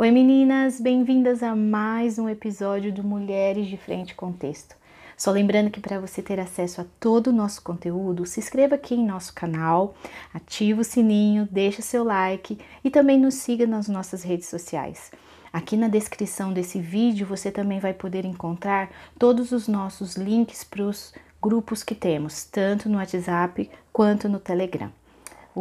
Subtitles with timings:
[0.00, 4.74] Oi meninas, bem-vindas a mais um episódio do Mulheres de Frente com Texto.
[5.14, 8.94] Só lembrando que para você ter acesso a todo o nosso conteúdo, se inscreva aqui
[8.94, 9.94] em nosso canal,
[10.32, 15.12] ativa o sininho, deixa seu like e também nos siga nas nossas redes sociais.
[15.52, 20.82] Aqui na descrição desse vídeo você também vai poder encontrar todos os nossos links para
[20.82, 21.12] os
[21.42, 24.90] grupos que temos, tanto no WhatsApp quanto no Telegram.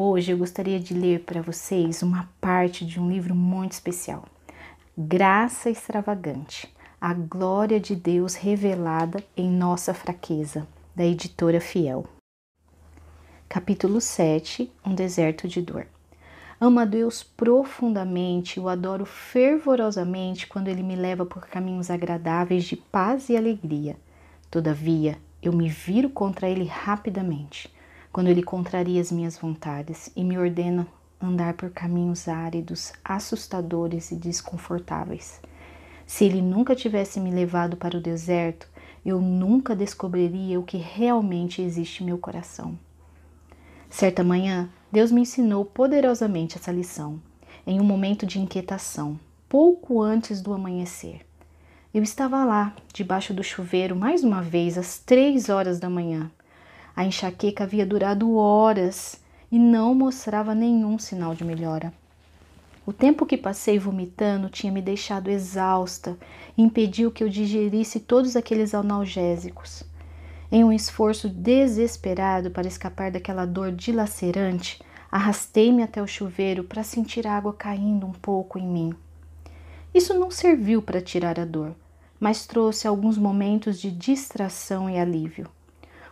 [0.02, 4.24] Hoje eu gostaria de ler para vocês uma parte de um livro muito especial.
[4.98, 12.06] Graça Extravagante, a glória de Deus revelada em nossa fraqueza, da editora Fiel.
[13.50, 15.86] Capítulo 7 Um deserto de dor.
[16.62, 22.78] Amo a Deus profundamente, o adoro fervorosamente quando ele me leva por caminhos agradáveis de
[22.78, 23.98] paz e alegria.
[24.50, 27.70] Todavia, eu me viro contra ele rapidamente,
[28.12, 30.88] quando ele contraria as minhas vontades e me ordena
[31.22, 35.42] andar por caminhos áridos, assustadores e desconfortáveis.
[36.06, 38.68] Se ele nunca tivesse me levado para o deserto,
[39.06, 42.78] eu nunca descobriria o que realmente existe em meu coração.
[43.90, 47.22] Certa manhã, Deus me ensinou poderosamente essa lição,
[47.66, 51.22] em um momento de inquietação, pouco antes do amanhecer.
[51.94, 56.32] Eu estava lá, debaixo do chuveiro, mais uma vez, às três horas da manhã.
[56.96, 61.94] A enxaqueca havia durado horas e não mostrava nenhum sinal de melhora.
[62.86, 66.18] O tempo que passei vomitando tinha me deixado exausta
[66.58, 69.84] e impediu que eu digerisse todos aqueles analgésicos.
[70.52, 74.82] Em um esforço desesperado para escapar daquela dor dilacerante,
[75.12, 78.94] arrastei-me até o chuveiro para sentir a água caindo um pouco em mim.
[79.94, 81.76] Isso não serviu para tirar a dor,
[82.20, 85.48] mas trouxe alguns momentos de distração e alívio.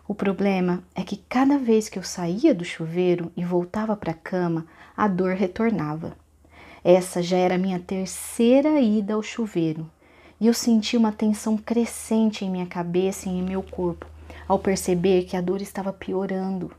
[0.07, 4.15] O problema é que cada vez que eu saía do chuveiro e voltava para a
[4.15, 6.15] cama, a dor retornava.
[6.83, 9.89] Essa já era minha terceira ida ao chuveiro
[10.39, 14.05] e eu senti uma tensão crescente em minha cabeça e em meu corpo
[14.47, 16.71] ao perceber que a dor estava piorando.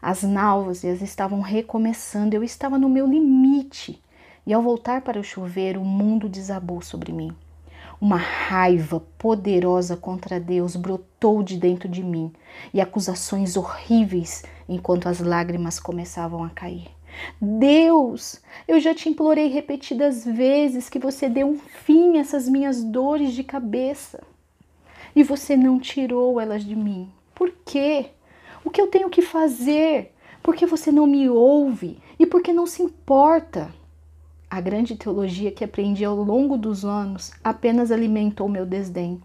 [0.00, 4.00] As náuseas estavam recomeçando, eu estava no meu limite.
[4.46, 7.34] E ao voltar para o chuveiro, o mundo desabou sobre mim.
[8.00, 12.30] Uma raiva poderosa contra Deus brotou de dentro de mim
[12.74, 16.88] e acusações horríveis enquanto as lágrimas começavam a cair.
[17.40, 22.84] Deus, eu já te implorei repetidas vezes que você dê um fim a essas minhas
[22.84, 24.22] dores de cabeça
[25.14, 27.10] e você não tirou elas de mim.
[27.34, 28.10] Por quê?
[28.62, 30.12] O que eu tenho que fazer?
[30.42, 31.98] Por que você não me ouve?
[32.18, 33.72] E por que não se importa?
[34.48, 39.20] A grande teologia que aprendi ao longo dos anos apenas alimentou meu desdém.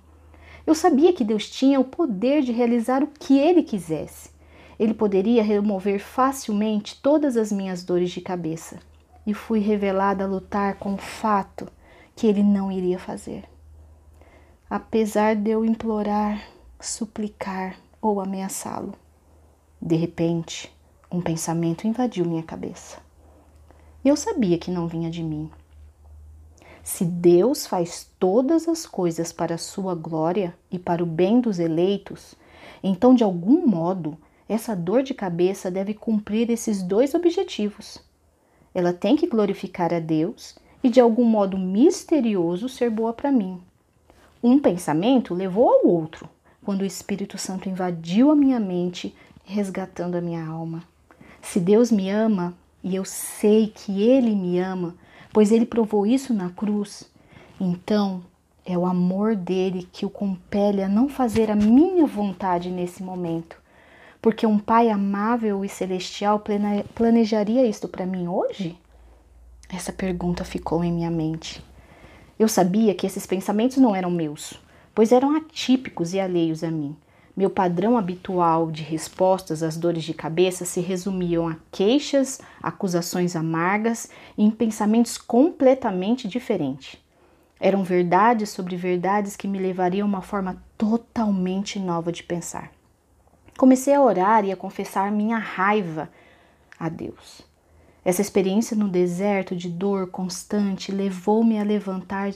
[0.66, 4.32] Eu sabia que Deus tinha o poder de realizar o que ele quisesse.
[4.80, 8.80] Ele poderia remover facilmente todas as minhas dores de cabeça.
[9.26, 11.68] E fui revelada a lutar com o fato
[12.16, 13.44] que ele não iria fazer.
[14.68, 16.42] Apesar de eu implorar,
[16.80, 18.96] suplicar ou ameaçá-lo.
[19.80, 20.76] De repente,
[21.12, 23.11] um pensamento invadiu minha cabeça.
[24.04, 25.50] E eu sabia que não vinha de mim.
[26.84, 31.60] Se Deus faz todas as coisas para a sua glória e para o bem dos
[31.60, 32.34] eleitos,
[32.84, 34.18] então de algum modo
[34.50, 38.00] essa dor de cabeça deve cumprir esses dois objetivos.
[38.74, 43.62] Ela tem que glorificar a Deus e de algum modo misterioso ser boa para mim.
[44.44, 46.28] Um pensamento levou ao outro,
[46.64, 50.84] quando o Espírito Santo invadiu a minha mente, resgatando a minha alma.
[51.42, 54.96] Se Deus me ama, e eu sei que Ele me ama,
[55.32, 57.10] pois Ele provou isso na cruz,
[57.60, 58.24] então
[58.66, 63.60] é o amor dele que o compele a não fazer a minha vontade nesse momento.
[64.22, 66.44] Porque um Pai amável e celestial
[66.94, 68.78] planejaria isto para mim hoje?
[69.68, 71.64] Essa pergunta ficou em minha mente.
[72.38, 74.60] Eu sabia que esses pensamentos não eram meus,
[74.94, 76.96] pois eram atípicos e alheios a mim.
[77.36, 84.10] Meu padrão habitual de respostas às dores de cabeça se resumiam a queixas, acusações amargas
[84.38, 86.98] e em pensamentos completamente diferentes.
[87.60, 92.72] Eram verdades sobre verdades que me levariam a uma forma totalmente nova de pensar.
[93.58, 96.10] Comecei a orar e a confessar minha raiva
[96.80, 97.42] a Deus.
[98.04, 102.32] Essa experiência no deserto de dor constante levou-me a levantar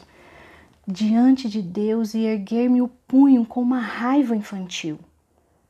[0.87, 4.99] diante de Deus e erguer-me o punho com uma raiva infantil.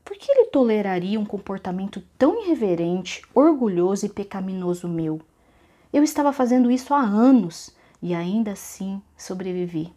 [0.03, 5.21] Por que ele toleraria um comportamento tão irreverente, orgulhoso e pecaminoso meu?
[5.91, 9.91] Eu estava fazendo isso há anos e ainda assim sobrevivi.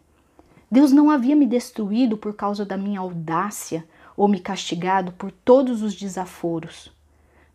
[0.71, 5.81] Deus não havia me destruído por causa da minha audácia ou me castigado por todos
[5.81, 6.91] os desaforos.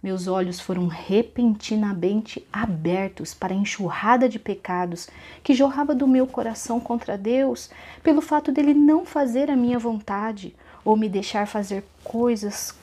[0.05, 5.09] Meus olhos foram repentinamente abertos para a enxurrada de pecados
[5.43, 7.71] que jorrava do meu coração contra Deus,
[8.03, 10.55] pelo fato dele não fazer a minha vontade
[10.85, 12.75] ou me deixar fazer coisas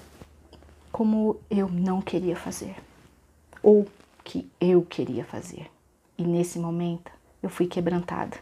[0.92, 2.76] como eu não queria fazer,
[3.62, 3.88] ou
[4.24, 5.70] que eu queria fazer.
[6.18, 7.12] E nesse momento
[7.44, 8.36] eu fui quebrantada.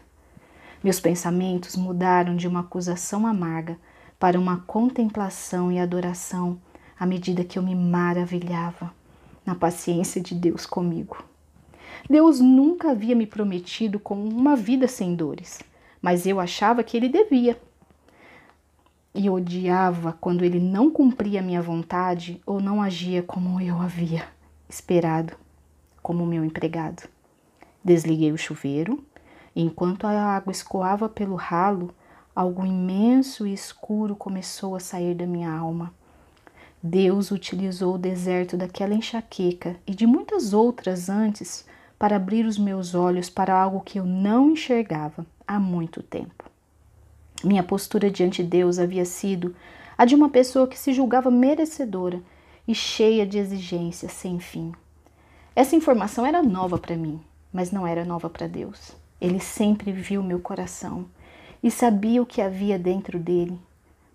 [0.82, 3.76] Meus pensamentos mudaram de uma acusação amarga
[4.18, 6.58] para uma contemplação e adoração
[7.00, 8.92] à medida que eu me maravilhava
[9.46, 11.24] na paciência de Deus comigo.
[12.08, 15.60] Deus nunca havia me prometido com uma vida sem dores,
[16.02, 17.58] mas eu achava que ele devia.
[19.14, 24.28] E odiava quando ele não cumpria minha vontade ou não agia como eu havia
[24.68, 25.32] esperado,
[26.02, 27.08] como meu empregado.
[27.82, 29.02] Desliguei o chuveiro
[29.56, 31.94] e enquanto a água escoava pelo ralo,
[32.36, 35.98] algo imenso e escuro começou a sair da minha alma.
[36.82, 41.66] Deus utilizou o deserto daquela enxaqueca e de muitas outras antes
[41.98, 46.44] para abrir os meus olhos para algo que eu não enxergava há muito tempo.
[47.44, 49.54] Minha postura diante de Deus havia sido
[49.96, 52.22] a de uma pessoa que se julgava merecedora
[52.66, 54.72] e cheia de exigências sem fim.
[55.54, 57.20] Essa informação era nova para mim,
[57.52, 58.96] mas não era nova para Deus.
[59.20, 61.04] Ele sempre viu meu coração
[61.62, 63.60] e sabia o que havia dentro dele,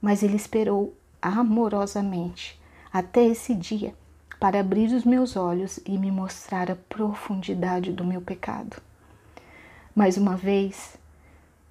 [0.01, 0.95] mas ele esperou
[1.27, 2.59] amorosamente
[2.91, 3.93] até esse dia
[4.39, 8.81] para abrir os meus olhos e me mostrar a profundidade do meu pecado.
[9.95, 10.97] Mais uma vez,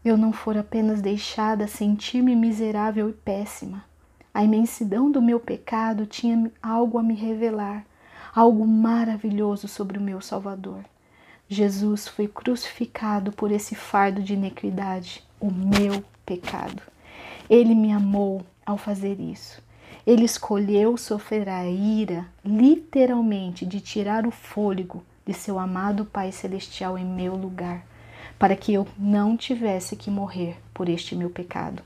[0.05, 3.85] eu não for apenas deixada sentir-me miserável e péssima.
[4.33, 7.87] A imensidão do meu pecado tinha algo a me revelar,
[8.35, 10.85] algo maravilhoso sobre o meu Salvador.
[11.49, 16.83] Jesus foi crucificado por esse fardo de iniquidade, o meu pecado.
[17.49, 19.63] Ele me amou ao fazer isso.
[20.07, 26.99] Ele escolheu sofrer a ira, literalmente, de tirar o fôlego de seu amado Pai Celestial
[26.99, 27.87] em meu lugar,
[28.39, 31.83] para que eu não tivesse que morrer por este meu pecado.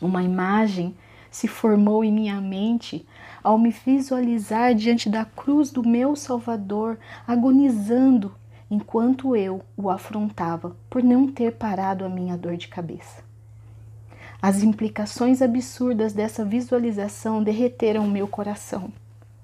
[0.00, 0.94] Uma imagem
[1.30, 3.04] se formou em minha mente
[3.42, 8.32] ao me visualizar diante da cruz do meu Salvador, agonizando
[8.70, 13.25] enquanto eu o afrontava por não ter parado a minha dor de cabeça.
[14.40, 18.92] As implicações absurdas dessa visualização derreteram meu coração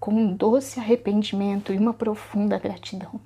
[0.03, 3.21] com um doce arrependimento e uma profunda gratidão.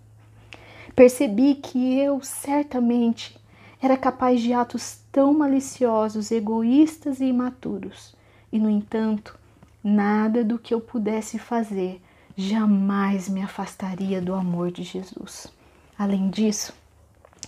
[0.94, 3.34] Percebi que eu certamente
[3.80, 8.14] era capaz de atos tão maliciosos, egoístas e imaturos,
[8.52, 9.38] e no entanto,
[9.82, 12.02] nada do que eu pudesse fazer
[12.36, 15.46] jamais me afastaria do amor de Jesus.
[15.98, 16.74] Além disso,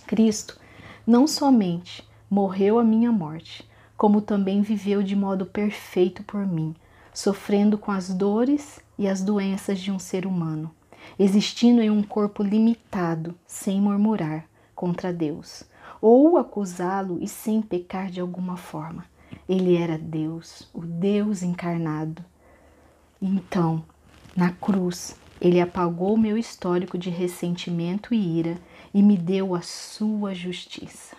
[0.07, 0.59] Cristo
[1.05, 3.68] não somente morreu a minha morte,
[3.99, 6.73] como também viveu de modo perfeito por mim,
[7.13, 10.71] sofrendo com as dores e as doenças de um ser humano,
[11.19, 15.65] existindo em um corpo limitado, sem murmurar contra Deus,
[16.01, 19.03] ou acusá-lo e sem pecar de alguma forma.
[19.49, 22.23] Ele era Deus, o Deus encarnado.
[23.21, 23.83] Então,
[24.33, 28.57] na cruz, ele apagou meu histórico de ressentimento e ira
[28.93, 31.17] e me deu a sua justiça.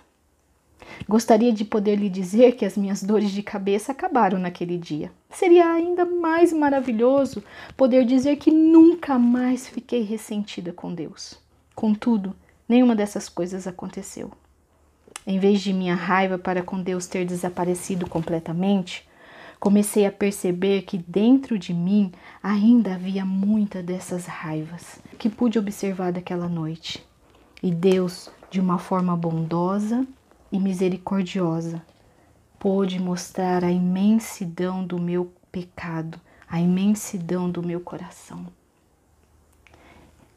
[1.08, 5.10] Gostaria de poder lhe dizer que as minhas dores de cabeça acabaram naquele dia.
[5.30, 7.42] Seria ainda mais maravilhoso
[7.76, 11.38] poder dizer que nunca mais fiquei ressentida com Deus.
[11.74, 12.34] Contudo,
[12.68, 14.30] nenhuma dessas coisas aconteceu.
[15.26, 19.06] Em vez de minha raiva para com Deus ter desaparecido completamente,
[19.58, 26.12] comecei a perceber que dentro de mim ainda havia muita dessas raivas que pude observar
[26.12, 27.04] daquela noite.
[27.62, 30.06] E Deus, de uma forma bondosa
[30.50, 31.82] e misericordiosa,
[32.58, 38.46] pôde mostrar a imensidão do meu pecado, a imensidão do meu coração.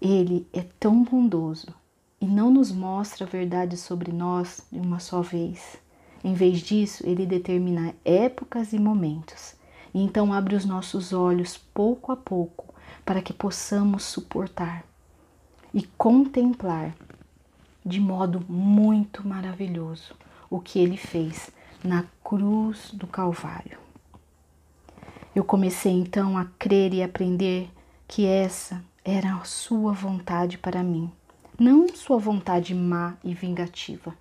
[0.02, 1.74] Ele é tão bondoso
[2.20, 5.78] e não nos mostra a verdade sobre nós de uma só vez.
[6.24, 9.56] Em vez disso, ele determina épocas e momentos,
[9.94, 12.74] e então abre os nossos olhos pouco a pouco
[13.06, 14.86] para que possamos suportar
[15.74, 16.96] e contemplar
[17.86, 20.16] de modo muito maravilhoso
[20.50, 21.50] o que ele fez
[21.84, 23.78] na cruz do Calvário.
[25.36, 27.70] Eu comecei então a crer e aprender
[28.08, 31.12] que essa era a sua vontade para mim,
[31.60, 34.14] não sua vontade má e vingativa,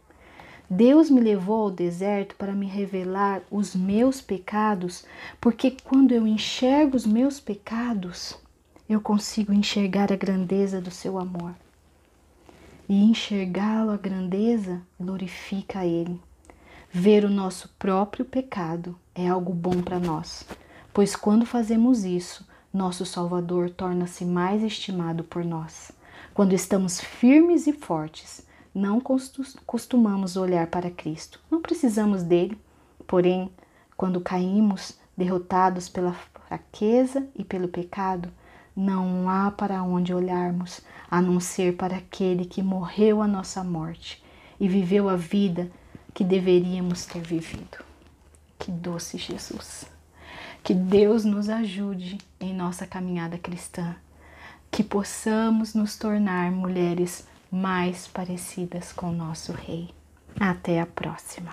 [0.75, 5.05] Deus me levou ao deserto para me revelar os meus pecados,
[5.39, 8.39] porque quando eu enxergo os meus pecados,
[8.89, 11.55] eu consigo enxergar a grandeza do seu amor.
[12.93, 16.21] E enxergá-lo a grandeza glorifica a Ele.
[16.91, 20.45] Ver o nosso próprio pecado é algo bom para nós,
[20.93, 25.91] pois quando fazemos isso, nosso Salvador torna-se mais estimado por nós.
[26.35, 31.41] Quando estamos firmes e fortes, não costumamos olhar para Cristo.
[31.51, 32.61] Não precisamos dele.
[33.07, 33.51] Porém,
[33.97, 36.13] quando caímos, derrotados pela
[36.47, 38.31] fraqueza e pelo pecado,
[38.75, 44.23] não há para onde olharmos a não ser para aquele que morreu a nossa morte
[44.59, 45.71] e viveu a vida
[46.15, 47.85] que deveríamos ter vivido.
[48.59, 49.85] Que doce Jesus!
[50.63, 53.97] Que Deus nos ajude em nossa caminhada cristã,
[54.71, 59.91] que possamos nos tornar mulheres mais parecidas com o nosso Rei.
[60.39, 61.51] Até a próxima!